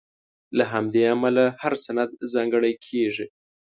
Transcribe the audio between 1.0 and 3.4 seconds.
امله هر سند ځانګړی کېږي.